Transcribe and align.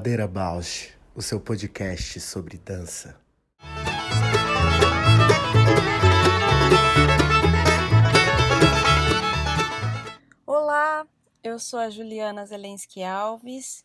Ladeira 0.00 0.26
Bausch, 0.26 0.94
o 1.14 1.20
seu 1.20 1.38
podcast 1.38 2.18
sobre 2.20 2.56
dança. 2.56 3.20
Olá, 10.46 11.06
eu 11.44 11.58
sou 11.58 11.78
a 11.78 11.90
Juliana 11.90 12.46
Zelensky 12.46 13.02
Alves 13.02 13.84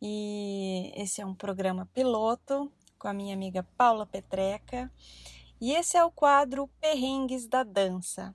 e 0.00 0.94
esse 0.96 1.20
é 1.20 1.26
um 1.26 1.34
programa 1.34 1.86
piloto 1.92 2.72
com 2.98 3.08
a 3.08 3.12
minha 3.12 3.34
amiga 3.34 3.62
Paula 3.76 4.06
Petreca 4.06 4.90
e 5.60 5.72
esse 5.72 5.94
é 5.94 6.02
o 6.02 6.10
quadro 6.10 6.68
Perrengues 6.80 7.46
da 7.46 7.62
Dança. 7.62 8.34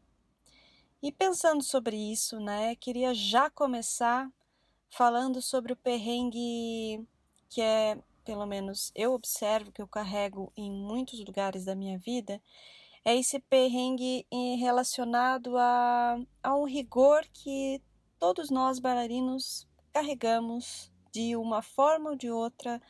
E 1.02 1.12
pensando 1.12 1.64
sobre 1.64 1.98
isso, 1.98 2.40
né, 2.40 2.76
queria 2.76 3.16
já 3.16 3.50
começar 3.50 4.30
falando 4.92 5.42
sobre 5.42 5.74
o 5.74 5.76
perrengue 5.76 7.04
que 7.50 7.62
é, 7.62 7.98
pelo 8.24 8.46
menos 8.46 8.92
eu 8.96 9.14
observo 9.14 9.72
que 9.72 9.82
eu 9.82 9.88
carrego 9.88 10.52
em 10.56 10.72
muitos 10.72 11.20
lugares 11.24 11.66
da 11.66 11.76
minha 11.76 11.98
vida, 11.98 12.42
é 13.04 13.16
esse 13.16 13.40
perrengue 13.40 14.26
relacionado 14.58 15.56
a, 15.58 16.18
a 16.42 16.56
um 16.56 16.66
rigor 16.66 17.24
que 17.32 17.82
todos 18.20 18.50
nós 18.50 18.80
bailarinos 18.80 19.68
carregamos 19.94 20.92
de 21.12 21.36
uma 21.36 21.62
forma 21.62 22.10
ou 22.10 22.16
de 22.16 22.30
outra 22.32 22.82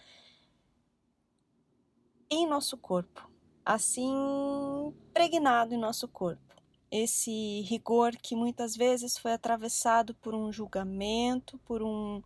em 2.32 2.48
nosso 2.48 2.77
corpo, 2.77 3.30
assim 3.63 4.13
pregnado 5.13 5.74
em 5.74 5.77
nosso 5.77 6.08
corpo. 6.08 6.41
Esse 6.90 7.62
rigor 7.62 8.15
que 8.15 8.35
muitas 8.35 8.76
vezes 8.76 9.18
foi 9.18 9.34
atravessado 9.34 10.15
por 10.15 10.34
um 10.34 10.52
julgamento, 10.52 11.58
por 11.60 11.84
um, 11.84 12.24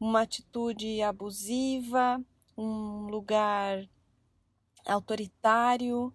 uma 0.00 0.22
atitude 0.22 1.02
abusiva, 1.02 2.22
um 2.56 3.06
lugar 3.08 3.88
autoritário, 4.86 6.12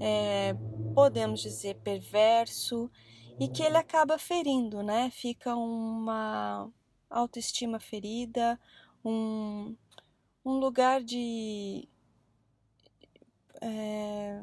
é, 0.00 0.54
podemos 0.94 1.40
dizer 1.40 1.76
perverso, 1.76 2.90
e 3.38 3.48
que 3.48 3.62
ele 3.62 3.76
acaba 3.76 4.18
ferindo, 4.18 4.82
né? 4.82 5.10
Fica 5.10 5.54
uma 5.54 6.70
autoestima 7.08 7.78
ferida, 7.78 8.58
um, 9.04 9.76
um 10.44 10.58
lugar 10.58 11.02
de. 11.02 11.88
É, 13.60 14.42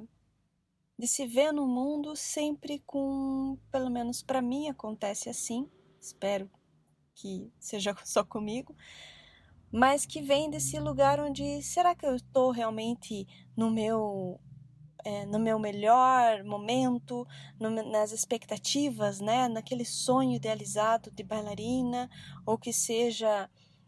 de 0.98 1.08
se 1.08 1.28
ver 1.28 1.52
no 1.52 1.68
mundo 1.68 2.16
sempre 2.16 2.80
com, 2.86 3.58
pelo 3.70 3.90
menos 3.90 4.22
para 4.22 4.42
mim 4.42 4.70
acontece 4.70 5.30
assim, 5.30 5.70
espero 6.00 6.50
que 7.16 7.52
seja 7.60 7.96
só 8.06 8.24
comigo, 8.24 8.76
mas 9.72 10.06
que 10.06 10.22
vem 10.22 10.50
desse 10.50 10.80
lugar 10.80 11.20
onde 11.20 11.62
será 11.64 11.96
que 11.96 12.06
eu 12.06 12.16
estou 12.16 12.52
realmente 12.52 13.28
no 13.58 13.72
meu 13.72 14.40
é, 15.04 15.24
no 15.28 15.38
meu 15.38 15.60
melhor 15.60 16.44
momento, 16.44 17.28
no, 17.60 17.70
nas 17.70 18.12
expectativas, 18.12 19.22
né, 19.22 19.48
naquele 19.48 19.86
sonho 19.86 20.34
idealizado 20.34 21.12
de 21.12 21.24
bailarina, 21.24 22.10
ou 22.44 22.58
que 22.58 22.74
seja 22.74 23.48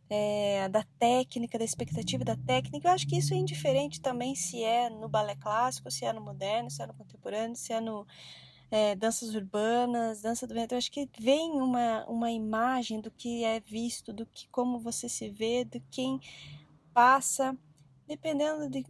é, 0.09 0.69
da 0.69 0.83
técnica, 0.99 1.57
da 1.57 1.65
expectativa 1.65 2.23
da 2.23 2.35
técnica. 2.35 2.87
Eu 2.87 2.93
acho 2.93 3.07
que 3.07 3.17
isso 3.17 3.33
é 3.33 3.37
indiferente 3.37 3.99
também 3.99 4.35
se 4.35 4.63
é 4.63 4.89
no 4.89 5.09
balé 5.09 5.35
clássico, 5.35 5.89
se 5.89 6.05
é 6.05 6.13
no 6.13 6.21
moderno, 6.21 6.69
se 6.69 6.83
é 6.83 6.85
no 6.85 6.93
contemporâneo, 6.93 7.55
se 7.55 7.73
é 7.73 7.81
no 7.81 8.05
é, 8.69 8.95
danças 8.95 9.33
urbanas, 9.33 10.21
dança 10.21 10.45
do 10.45 10.53
vento. 10.53 10.73
Eu 10.73 10.77
acho 10.77 10.91
que 10.91 11.09
vem 11.19 11.51
uma, 11.61 12.05
uma 12.05 12.31
imagem 12.31 12.99
do 12.99 13.09
que 13.09 13.43
é 13.43 13.59
visto, 13.59 14.11
do 14.11 14.25
que 14.25 14.47
como 14.49 14.79
você 14.79 15.07
se 15.07 15.29
vê, 15.29 15.63
de 15.63 15.79
quem 15.91 16.19
passa, 16.93 17.57
dependendo 18.07 18.69
de, 18.69 18.85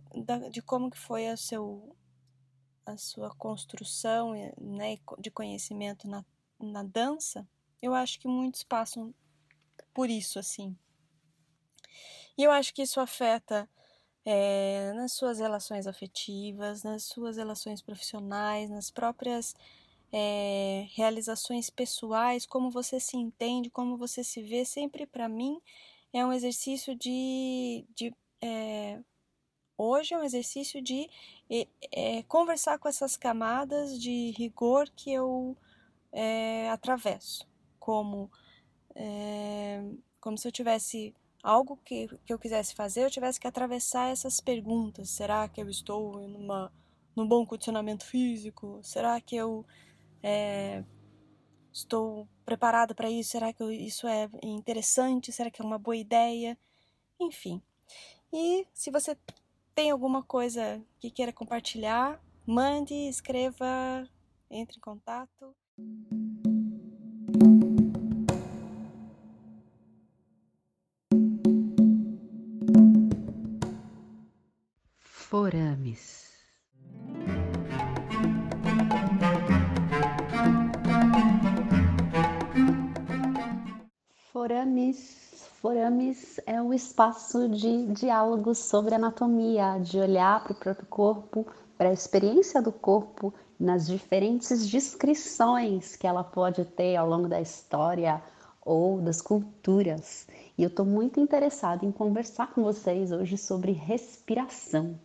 de 0.52 0.62
como 0.62 0.90
que 0.90 0.98
foi 0.98 1.28
a, 1.28 1.38
seu, 1.38 1.96
a 2.86 2.98
sua 2.98 3.30
construção 3.36 4.34
né, 4.60 4.98
de 5.20 5.30
conhecimento 5.30 6.08
na, 6.08 6.26
na 6.60 6.84
dança. 6.84 7.48
Eu 7.82 7.94
acho 7.94 8.20
que 8.20 8.28
muitos 8.28 8.64
passam 8.64 9.14
por 9.94 10.10
isso, 10.10 10.40
assim. 10.40 10.76
E 12.38 12.44
eu 12.44 12.52
acho 12.52 12.74
que 12.74 12.84
isso 12.84 13.00
afeta 13.00 13.70
é, 14.30 14.92
nas 14.92 15.14
suas 15.14 15.40
relações 15.40 15.88
afetivas, 15.88 16.84
nas 16.84 17.04
suas 17.04 17.38
relações 17.38 17.82
profissionais, 17.82 18.70
nas 18.70 18.92
próprias 18.92 19.56
é, 20.12 20.86
realizações 20.96 21.70
pessoais, 21.70 22.46
como 22.46 22.70
você 22.70 23.00
se 23.00 23.16
entende, 23.16 23.70
como 23.70 23.96
você 23.96 24.26
se 24.26 24.42
vê. 24.42 24.66
Sempre 24.66 25.06
para 25.06 25.30
mim 25.30 25.62
é 26.12 26.26
um 26.26 26.34
exercício 26.34 26.94
de. 26.94 27.86
de 27.96 28.14
é, 28.42 29.00
hoje 29.78 30.14
é 30.14 30.18
um 30.18 30.24
exercício 30.24 30.82
de 30.82 31.10
conversar 32.28 32.80
com 32.80 32.90
essas 32.90 33.16
camadas 33.16 33.98
de 33.98 34.32
rigor 34.32 34.90
que 34.90 35.14
eu 35.14 35.56
atravesso, 36.74 37.48
como, 37.80 38.30
como 40.20 40.38
se 40.38 40.48
eu 40.48 40.52
tivesse 40.52 41.16
algo 41.48 41.78
que, 41.78 42.10
que 42.26 42.34
eu 42.34 42.38
quisesse 42.38 42.76
fazer, 42.76 43.06
eu 43.06 43.10
tivesse 43.10 43.40
que 43.40 43.48
atravessar 43.48 44.10
essas 44.12 44.42
perguntas. 44.42 45.10
Será 45.10 45.48
que 45.48 45.62
eu 45.62 45.70
estou 45.70 46.28
numa, 46.28 46.74
num 47.16 47.26
bom 47.26 47.46
condicionamento 47.46 48.06
físico? 48.06 48.82
Será 48.84 49.22
que 49.22 49.38
eu 49.38 49.66
é, 50.22 50.84
estou 51.72 52.28
preparada 52.44 52.94
para 52.94 53.10
isso? 53.10 53.32
Será 53.32 53.54
que 53.54 53.64
eu, 53.64 53.72
isso 53.72 54.06
é 54.08 54.30
interessante? 54.44 55.32
Será 55.32 55.50
que 55.50 55.62
é 55.62 55.66
uma 55.66 55.80
boa 55.80 55.96
ideia? 55.96 56.58
Enfim. 57.18 57.62
E 58.34 58.68
se 58.74 58.92
você 58.92 59.18
tem 59.74 59.90
alguma 59.90 60.22
coisa 60.22 60.84
que 61.00 61.10
queira 61.10 61.32
compartilhar, 61.32 62.22
mande, 62.46 62.94
escreva, 62.94 64.06
entre 64.52 64.78
em 64.78 64.82
contato. 64.82 65.56
Forames. 75.30 76.32
Forames, 84.32 85.50
forames 85.62 86.40
é 86.46 86.62
um 86.62 86.74
espaço 86.74 87.50
de 87.50 87.88
diálogo 87.88 88.56
sobre 88.56 88.96
anatomia, 88.96 89.78
de 89.80 90.00
olhar 90.00 90.42
para 90.46 90.54
o 90.54 90.56
próprio 90.56 90.88
corpo, 90.88 91.46
para 91.78 91.90
a 91.90 91.94
experiência 91.94 92.62
do 92.62 92.72
corpo 92.72 93.34
nas 93.60 93.86
diferentes 93.86 94.66
descrições 94.70 95.98
que 95.98 96.08
ela 96.08 96.24
pode 96.24 96.64
ter 96.64 96.96
ao 96.96 97.10
longo 97.10 97.28
da 97.28 97.42
história 97.42 98.24
ou 98.62 99.02
das 99.02 99.22
culturas. 99.22 100.26
E 100.58 100.64
eu 100.64 100.70
estou 100.70 100.86
muito 100.86 101.20
interessada 101.20 101.86
em 101.86 101.92
conversar 101.92 102.54
com 102.54 102.64
vocês 102.64 103.12
hoje 103.12 103.38
sobre 103.38 103.74
respiração. 103.74 104.98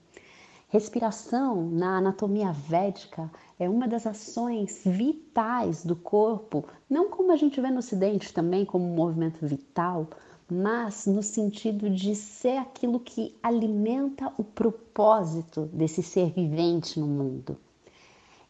Respiração 0.73 1.69
na 1.69 1.99
anatomia 1.99 2.51
védica 2.51 3.31
é 3.59 3.69
uma 3.69 3.87
das 3.87 4.07
ações 4.07 4.81
vitais 4.87 5.85
do 5.85 5.95
corpo, 5.95 6.65
não 6.89 7.11
como 7.11 7.31
a 7.31 7.37
gente 7.37 7.61
vê 7.61 7.69
no 7.69 7.81
Ocidente 7.81 8.33
também 8.33 8.65
como 8.65 8.87
um 8.87 8.95
movimento 8.95 9.47
vital, 9.47 10.09
mas 10.51 11.05
no 11.05 11.23
sentido 11.23 11.91
de 11.91 12.15
ser 12.15 12.57
aquilo 12.57 12.99
que 12.99 13.37
alimenta 13.43 14.33
o 14.39 14.43
propósito 14.43 15.69
desse 15.75 16.03
ser 16.03 16.31
vivente 16.31 16.99
no 16.99 17.07
mundo. 17.07 17.59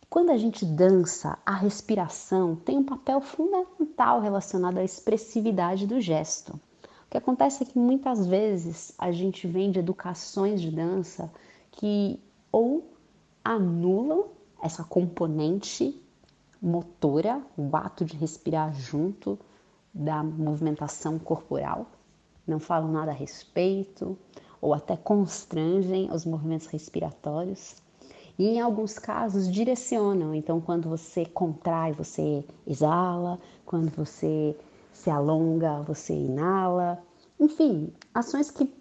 Quando 0.08 0.30
a 0.30 0.38
gente 0.38 0.64
dança, 0.64 1.36
a 1.44 1.56
respiração 1.56 2.54
tem 2.54 2.78
um 2.78 2.84
papel 2.84 3.20
fundamental 3.20 4.20
relacionado 4.20 4.78
à 4.78 4.84
expressividade 4.84 5.88
do 5.88 6.00
gesto. 6.00 6.52
O 6.52 7.10
que 7.10 7.18
acontece 7.18 7.64
é 7.64 7.66
que 7.66 7.76
muitas 7.76 8.24
vezes 8.28 8.94
a 8.96 9.10
gente 9.10 9.48
vem 9.48 9.72
de 9.72 9.80
educações 9.80 10.60
de 10.60 10.70
dança 10.70 11.28
que 11.72 12.20
ou 12.50 12.92
anulam 13.44 14.26
essa 14.62 14.84
componente 14.84 16.00
motora, 16.60 17.42
o 17.56 17.76
ato 17.76 18.04
de 18.04 18.16
respirar 18.16 18.72
junto 18.72 19.38
da 19.92 20.22
movimentação 20.22 21.18
corporal, 21.18 21.86
não 22.46 22.60
falam 22.60 22.92
nada 22.92 23.10
a 23.10 23.14
respeito, 23.14 24.16
ou 24.60 24.72
até 24.72 24.96
constrangem 24.96 26.08
os 26.12 26.24
movimentos 26.24 26.68
respiratórios. 26.68 27.76
E 28.38 28.46
em 28.46 28.60
alguns 28.60 28.98
casos 28.98 29.50
direcionam. 29.50 30.34
Então, 30.34 30.60
quando 30.60 30.88
você 30.88 31.26
contrai, 31.26 31.92
você 31.92 32.44
exala, 32.66 33.38
quando 33.66 33.90
você 33.90 34.56
se 34.92 35.10
alonga, 35.10 35.82
você 35.82 36.14
inala. 36.14 37.02
Enfim, 37.38 37.92
ações 38.14 38.50
que 38.50 38.72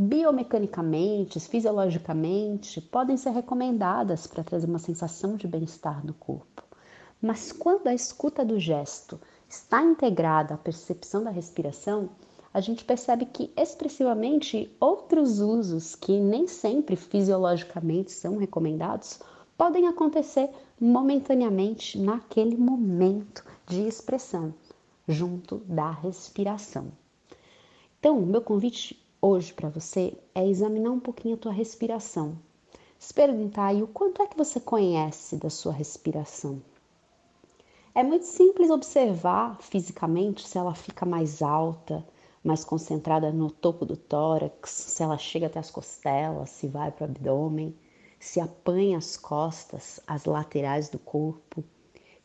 biomecanicamente, 0.00 1.38
fisiologicamente, 1.38 2.80
podem 2.80 3.18
ser 3.18 3.32
recomendadas 3.32 4.26
para 4.26 4.42
trazer 4.42 4.66
uma 4.66 4.78
sensação 4.78 5.36
de 5.36 5.46
bem-estar 5.46 6.04
no 6.06 6.14
corpo. 6.14 6.64
Mas 7.20 7.52
quando 7.52 7.86
a 7.86 7.92
escuta 7.92 8.42
do 8.42 8.58
gesto 8.58 9.20
está 9.46 9.82
integrada 9.82 10.54
à 10.54 10.56
percepção 10.56 11.22
da 11.22 11.28
respiração, 11.30 12.08
a 12.52 12.62
gente 12.62 12.82
percebe 12.82 13.26
que 13.26 13.52
expressivamente 13.54 14.74
outros 14.80 15.38
usos 15.38 15.94
que 15.94 16.18
nem 16.18 16.48
sempre 16.48 16.96
fisiologicamente 16.96 18.10
são 18.10 18.38
recomendados 18.38 19.20
podem 19.56 19.86
acontecer 19.86 20.48
momentaneamente 20.80 21.98
naquele 21.98 22.56
momento 22.56 23.44
de 23.66 23.86
expressão, 23.86 24.54
junto 25.06 25.58
da 25.66 25.90
respiração. 25.90 26.90
Então, 27.98 28.18
meu 28.22 28.40
convite 28.40 28.99
hoje 29.22 29.52
para 29.52 29.68
você 29.68 30.16
é 30.34 30.46
examinar 30.46 30.90
um 30.90 31.00
pouquinho 31.00 31.34
a 31.34 31.38
tua 31.38 31.52
respiração. 31.52 32.38
Se 32.98 33.12
perguntar 33.12 33.66
aí 33.66 33.82
o 33.82 33.88
quanto 33.88 34.22
é 34.22 34.26
que 34.26 34.36
você 34.36 34.60
conhece 34.60 35.36
da 35.36 35.50
sua 35.50 35.72
respiração. 35.72 36.62
É 37.94 38.02
muito 38.02 38.24
simples 38.24 38.70
observar 38.70 39.60
fisicamente 39.60 40.46
se 40.46 40.56
ela 40.56 40.74
fica 40.74 41.04
mais 41.04 41.42
alta, 41.42 42.06
mais 42.42 42.64
concentrada 42.64 43.32
no 43.32 43.50
topo 43.50 43.84
do 43.84 43.96
tórax, 43.96 44.70
se 44.70 45.02
ela 45.02 45.18
chega 45.18 45.46
até 45.46 45.58
as 45.58 45.70
costelas, 45.70 46.50
se 46.50 46.68
vai 46.68 46.90
para 46.90 47.06
o 47.06 47.10
abdômen, 47.10 47.76
se 48.18 48.40
apanha 48.40 48.98
as 48.98 49.16
costas, 49.16 50.00
as 50.06 50.24
laterais 50.24 50.88
do 50.88 50.98
corpo. 50.98 51.64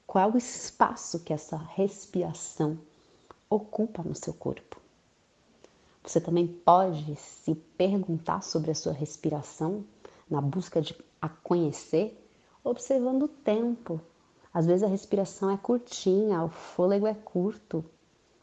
Qual 0.06 0.33
o 0.33 0.38
espaço 0.38 1.24
que 1.24 1.33
essa 1.33 1.57
respiração 1.57 2.77
ocupa 3.50 4.03
no 4.03 4.13
seu 4.13 4.33
corpo? 4.33 4.84
Você 6.06 6.22
também 6.22 6.46
pode 6.46 7.16
se 7.16 7.56
perguntar 7.56 8.44
sobre 8.44 8.69
a 8.69 8.75
sua 8.75 8.94
respiração 8.94 9.84
na 10.30 10.40
busca 10.40 10.80
de 10.80 10.96
a 11.19 11.28
conhecer, 11.28 12.24
observando 12.63 13.24
o 13.24 13.28
tempo. 13.28 14.00
Às 14.54 14.68
vezes 14.68 14.84
a 14.84 14.88
respiração 14.88 15.50
é 15.50 15.57
curtinha, 15.57 16.44
o 16.44 16.50
fôlego 16.50 17.07
é 17.07 17.16
curto, 17.16 17.84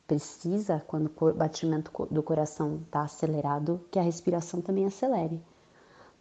precisa, 0.09 0.83
quando 0.89 1.07
o 1.07 1.33
batimento 1.33 1.93
do 2.11 2.23
coração 2.23 2.81
está 2.85 3.03
acelerado, 3.03 3.81
que 3.93 3.99
a 3.99 4.03
respiração 4.03 4.61
também 4.61 4.85
acelere. 4.85 5.41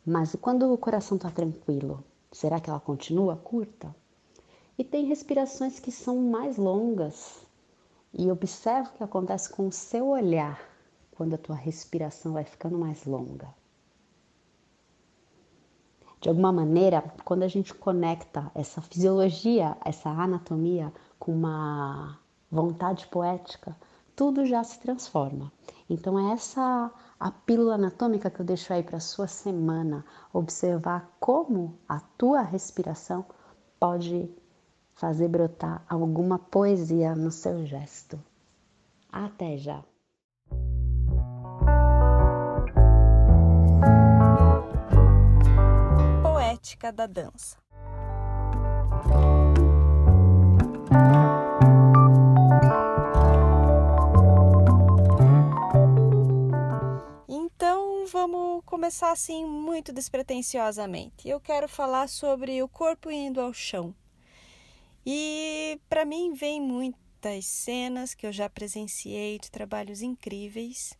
Mas 0.05 0.35
e 0.35 0.37
quando 0.37 0.71
o 0.71 0.77
coração 0.77 1.17
está 1.17 1.31
tranquilo? 1.31 2.03
Será 2.31 2.59
que 2.59 2.69
ela 2.69 2.79
continua 2.79 3.35
curta? 3.35 3.93
E 4.77 4.83
tem 4.83 5.05
respirações 5.05 5.79
que 5.79 5.91
são 5.91 6.17
mais 6.17 6.57
longas. 6.57 7.41
E 8.13 8.29
observa 8.29 8.89
o 8.89 8.93
que 8.93 9.03
acontece 9.03 9.49
com 9.49 9.67
o 9.67 9.71
seu 9.71 10.09
olhar 10.09 10.70
quando 11.21 11.35
a 11.35 11.37
tua 11.37 11.55
respiração 11.55 12.33
vai 12.33 12.43
ficando 12.43 12.79
mais 12.79 13.05
longa. 13.05 13.47
De 16.19 16.27
alguma 16.29 16.51
maneira, 16.51 17.03
quando 17.23 17.43
a 17.43 17.47
gente 17.47 17.75
conecta 17.75 18.51
essa 18.55 18.81
fisiologia, 18.81 19.77
essa 19.85 20.09
anatomia 20.09 20.91
com 21.19 21.31
uma 21.31 22.17
vontade 22.49 23.05
poética, 23.05 23.77
tudo 24.15 24.47
já 24.47 24.63
se 24.63 24.79
transforma. 24.79 25.51
Então 25.87 26.17
é 26.17 26.33
essa 26.33 26.91
a 27.19 27.29
pílula 27.29 27.75
anatômica 27.75 28.31
que 28.31 28.39
eu 28.39 28.45
deixo 28.45 28.73
aí 28.73 28.81
para 28.81 28.99
sua 28.99 29.27
semana, 29.27 30.03
observar 30.33 31.07
como 31.19 31.77
a 31.87 31.99
tua 31.99 32.41
respiração 32.41 33.23
pode 33.79 34.27
fazer 34.95 35.27
brotar 35.27 35.85
alguma 35.87 36.39
poesia 36.39 37.13
no 37.13 37.29
seu 37.29 37.63
gesto. 37.63 38.19
Até 39.11 39.55
já. 39.55 39.83
Poética 46.71 46.91
da 46.91 47.05
dança. 47.05 47.57
vamos 58.11 58.61
começar 58.65 59.11
assim 59.11 59.45
muito 59.45 59.93
despretensiosamente. 59.93 61.29
Eu 61.29 61.39
quero 61.39 61.69
falar 61.69 62.09
sobre 62.09 62.61
o 62.61 62.67
corpo 62.67 63.09
indo 63.09 63.39
ao 63.39 63.53
chão. 63.53 63.95
E 65.05 65.79
para 65.87 66.03
mim 66.03 66.33
vem 66.33 66.59
muitas 66.59 67.45
cenas 67.45 68.13
que 68.13 68.27
eu 68.27 68.33
já 68.33 68.49
presenciei 68.49 69.39
de 69.39 69.49
trabalhos 69.49 70.01
incríveis. 70.01 70.97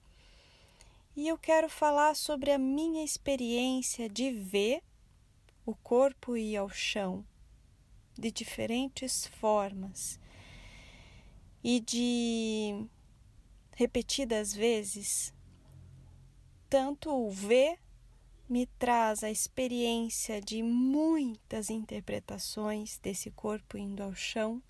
E 1.18 1.28
eu 1.28 1.38
quero 1.38 1.68
falar 1.68 2.16
sobre 2.16 2.52
a 2.52 2.58
minha 2.58 3.04
experiência 3.04 4.08
de 4.08 4.32
ver 4.32 4.82
o 5.66 5.76
corpo 5.76 6.36
ir 6.36 6.58
ao 6.58 6.70
chão 6.70 7.26
de 8.18 8.32
diferentes 8.32 9.28
formas 9.28 10.20
e 11.64 11.80
de 11.80 12.86
repetidas 13.76 14.54
vezes 14.54 15.34
tanto 16.70 17.10
o 17.10 17.30
ver 17.30 17.78
me 18.52 18.66
traz 18.66 19.24
a 19.24 19.32
experiência 19.32 20.42
de 20.42 20.62
muitas 20.62 21.70
interpretações 21.70 22.98
desse 22.98 23.32
corpo 23.32 23.78
indo 23.78 24.04
ao 24.04 24.14
chão, 24.14 24.62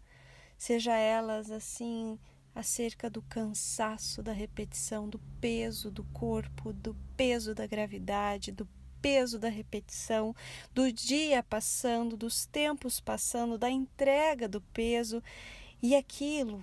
seja 0.58 0.96
elas 0.96 1.50
assim 1.50 2.20
acerca 2.54 3.10
do 3.10 3.22
cansaço 3.24 4.22
da 4.22 4.34
repetição, 4.34 5.10
do 5.10 5.20
peso 5.40 5.90
do 5.90 6.04
corpo, 6.06 6.72
do 6.74 6.96
peso 7.16 7.56
da 7.56 7.66
gravidade, 7.66 8.52
do 8.52 8.68
peso 9.01 9.39
da 9.39 9.50
repetição, 9.50 10.36
do 10.74 10.92
dia 10.92 11.42
passando, 11.44 12.15
dos 12.15 12.45
tempos 12.45 13.00
passando, 13.00 13.57
da 13.57 13.69
entrega 13.69 14.48
do 14.48 14.62
peso 14.62 15.21
e 15.81 15.95
aquilo, 15.95 16.62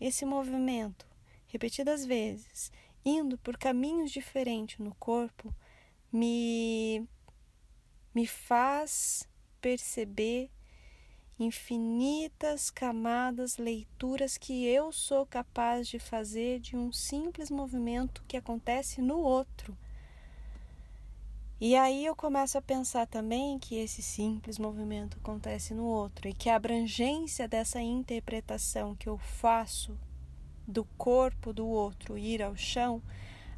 esse 0.00 0.24
movimento, 0.24 1.06
repetidas 1.46 2.04
vezes, 2.04 2.72
indo 3.04 3.38
por 3.38 3.56
caminhos 3.56 4.10
diferentes 4.10 4.78
no 4.78 4.94
corpo, 4.96 5.54
me, 6.12 7.06
me 8.14 8.26
faz 8.26 9.28
perceber 9.60 10.50
infinitas 11.38 12.70
camadas, 12.70 13.56
leituras 13.56 14.36
que 14.36 14.66
eu 14.66 14.92
sou 14.92 15.24
capaz 15.24 15.88
de 15.88 15.98
fazer 15.98 16.60
de 16.60 16.76
um 16.76 16.92
simples 16.92 17.50
movimento 17.50 18.22
que 18.28 18.36
acontece 18.36 19.00
no 19.00 19.18
outro. 19.18 19.76
E 21.62 21.76
aí 21.76 22.06
eu 22.06 22.16
começo 22.16 22.56
a 22.56 22.62
pensar 22.62 23.06
também 23.06 23.58
que 23.58 23.74
esse 23.74 24.00
simples 24.00 24.58
movimento 24.58 25.18
acontece 25.18 25.74
no 25.74 25.84
outro 25.84 26.26
e 26.26 26.32
que 26.32 26.48
a 26.48 26.56
abrangência 26.56 27.46
dessa 27.46 27.82
interpretação 27.82 28.96
que 28.96 29.06
eu 29.06 29.18
faço 29.18 29.94
do 30.66 30.86
corpo 30.96 31.52
do 31.52 31.66
outro 31.66 32.16
ir 32.16 32.42
ao 32.42 32.56
chão 32.56 33.02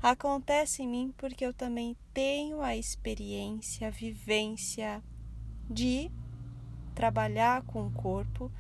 acontece 0.03 0.83
em 0.83 0.89
mim 0.89 1.15
porque 1.17 1.47
eu 1.47 1.55
também 1.55 1.97
tenho 2.13 2.61
a 2.61 2.77
experiência, 2.77 3.87
a 3.87 3.91
vivência 3.91 5.01
de 5.71 6.11
trabalhar 6.97 7.63
com 7.63 7.87
o 7.87 7.93
corpo 7.93 8.51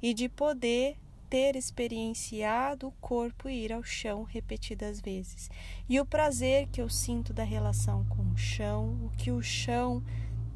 e 0.00 0.14
de 0.14 0.26
poder 0.26 0.96
ter 1.28 1.56
experienciado 1.56 2.88
o 2.88 2.92
corpo 2.92 3.48
ir 3.48 3.72
ao 3.72 3.82
chão 3.82 4.22
repetidas 4.22 5.00
vezes. 5.00 5.50
E 5.88 6.00
o 6.00 6.06
prazer 6.06 6.68
que 6.68 6.80
eu 6.80 6.88
sinto 6.88 7.32
da 7.32 7.44
relação 7.44 8.04
com 8.04 8.22
o 8.32 8.36
chão, 8.36 8.96
o 9.04 9.10
que 9.16 9.30
o 9.30 9.42
chão 9.42 10.02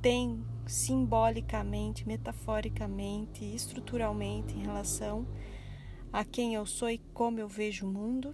tem 0.00 0.44
simbolicamente, 0.66 2.06
metaforicamente, 2.06 3.44
estruturalmente 3.44 4.54
em 4.54 4.62
relação 4.62 5.26
a 6.12 6.24
quem 6.24 6.54
eu 6.54 6.64
sou 6.64 6.90
e 6.90 6.98
como 7.12 7.38
eu 7.38 7.48
vejo 7.48 7.86
o 7.86 7.92
mundo. 7.92 8.32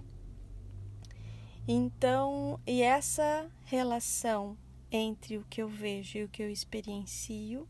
Então, 1.67 2.61
e 2.67 2.83
essa 2.83 3.51
relação 3.65 4.57
entre 4.91 5.37
o 5.37 5.45
que 5.51 5.61
eu 5.61 5.69
vejo 5.69 6.19
e 6.19 6.25
o 6.25 6.29
que 6.29 6.43
eu 6.43 6.51
experiencio, 6.51 7.69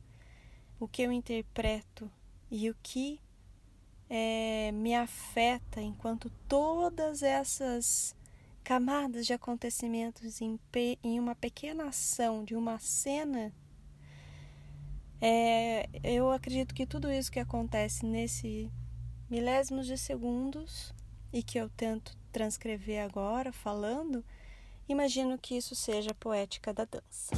o 0.79 0.87
que 0.87 1.03
eu 1.03 1.11
interpreto 1.11 2.11
e 2.51 2.69
o 2.69 2.77
que 2.83 3.19
é, 4.09 4.71
me 4.73 4.95
afeta 4.95 5.81
enquanto 5.81 6.31
todas 6.49 7.23
essas 7.23 8.15
camadas 8.63 9.27
de 9.27 9.33
acontecimentos 9.33 10.41
em, 10.41 10.59
em 11.03 11.21
uma 11.21 11.35
pequena 11.35 11.87
ação 11.87 12.45
de 12.45 12.55
uma 12.55 12.79
cena 12.79 13.53
é, 15.21 15.89
eu 16.05 16.31
acredito 16.31 16.75
que 16.75 16.87
tudo 16.87 17.11
isso 17.11 17.33
que 17.33 17.41
acontece 17.41 18.05
nesse 18.05 18.71
milésimos 19.31 19.87
de 19.87 19.97
segundos 19.97 20.95
e 21.33 21.43
que 21.43 21.59
eu 21.59 21.69
tento 21.71 22.17
transcrever 22.31 23.03
agora 23.03 23.53
falando, 23.53 24.25
imagino 24.89 25.39
que 25.39 25.57
isso 25.57 25.75
seja 25.75 26.11
a 26.11 26.15
poética 26.15 26.73
da 26.73 26.85
dança. 26.85 27.35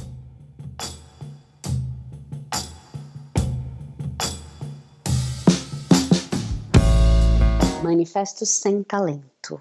Manifesto 7.89 8.45
sem 8.45 8.83
talento. 8.83 9.59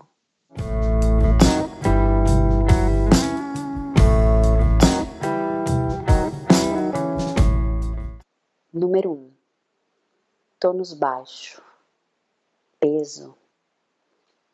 Número 8.71 9.13
1. 9.13 9.15
Um, 9.15 9.33
tônus 10.61 10.93
baixo 10.93 11.63
peso. 12.79 13.35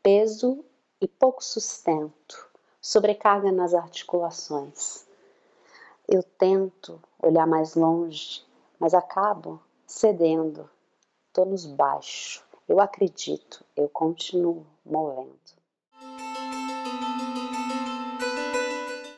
Peso 0.01 0.65
e 1.01 1.09
pouco 1.09 1.43
sustento, 1.43 2.49
sobrecarga 2.81 3.51
nas 3.51 3.75
articulações. 3.75 5.05
Eu 6.07 6.23
tento 6.23 7.03
olhar 7.21 7.49
mais 7.49 7.75
longe, 7.75 8.47
mas 8.79 8.95
acabo 8.95 9.61
cedendo. 9.85 10.71
Estou 11.27 11.45
nos 11.45 11.67
baixos. 11.67 12.54
Eu 12.67 12.81
acredito, 12.81 13.63
eu 13.77 13.91
continuo 13.91 14.67
movendo. 14.85 15.39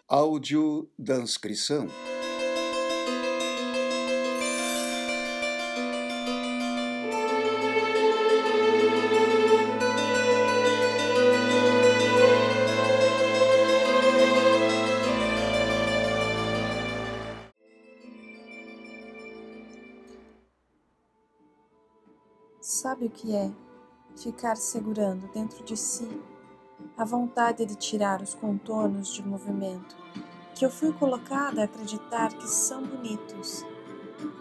Áudio 0.09 0.91
da 0.99 1.17
Sabe 22.68 23.06
o 23.06 23.11
que 23.11 23.32
é 23.32 23.49
ficar 24.16 24.56
segurando 24.56 25.30
dentro 25.32 25.62
de 25.62 25.76
si 25.76 26.20
a 26.99 27.04
vontade 27.04 27.64
de 27.64 27.76
tirar 27.76 28.20
os 28.20 28.35
contornos 28.35 29.14
de 29.14 29.25
movimento 29.25 29.96
que 30.52 30.66
eu 30.66 30.70
fui 30.70 30.92
colocada 30.92 31.61
a 31.61 31.64
acreditar 31.66 32.32
que 32.32 32.49
são 32.49 32.82
bonitos 32.82 33.64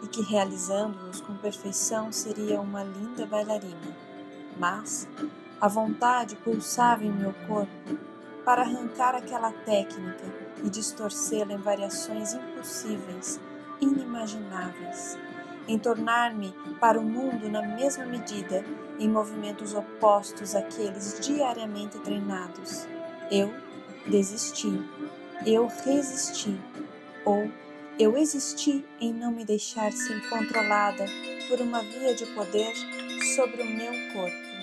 e 0.01 0.07
que 0.07 0.23
realizando-os 0.23 1.21
com 1.21 1.37
perfeição 1.37 2.11
seria 2.11 2.59
uma 2.59 2.83
linda 2.83 3.27
bailarina. 3.27 3.95
Mas 4.57 5.07
a 5.61 5.67
vontade 5.67 6.35
pulsava 6.37 7.05
em 7.05 7.13
meu 7.13 7.31
corpo 7.47 7.95
para 8.43 8.63
arrancar 8.63 9.13
aquela 9.13 9.51
técnica 9.51 10.25
e 10.63 10.69
distorcê-la 10.71 11.53
em 11.53 11.61
variações 11.61 12.33
impossíveis, 12.33 13.39
inimagináveis 13.79 15.15
em 15.67 15.77
tornar-me 15.77 16.53
para 16.79 16.99
o 16.99 17.03
mundo 17.03 17.49
na 17.49 17.61
mesma 17.61 18.05
medida, 18.05 18.63
em 18.99 19.09
movimentos 19.09 19.73
opostos 19.73 20.55
àqueles 20.55 21.19
diariamente 21.19 21.97
treinados. 21.99 22.87
Eu 23.31 23.53
desisti, 24.05 24.71
eu 25.45 25.67
resisti, 25.83 26.55
ou 27.25 27.49
eu 27.97 28.17
existi 28.17 28.85
em 28.99 29.13
não 29.13 29.31
me 29.31 29.45
deixar 29.45 29.91
ser 29.91 30.29
controlada 30.29 31.05
por 31.47 31.59
uma 31.61 31.81
via 31.81 32.13
de 32.13 32.25
poder 32.27 32.73
sobre 33.35 33.61
o 33.61 33.65
meu 33.65 33.91
corpo. 34.13 34.54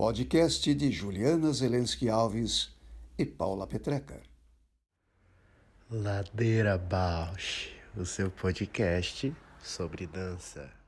Podcast 0.00 0.74
de 0.74 0.90
Juliana 0.90 1.52
Zelensky 1.52 2.08
Alves 2.08 2.70
e 3.18 3.26
Paula 3.26 3.66
Petreca. 3.66 4.22
Ladeira 5.90 6.78
Bausch, 6.78 7.68
o 7.94 8.06
seu 8.06 8.30
podcast 8.30 9.30
sobre 9.62 10.06
dança. 10.06 10.79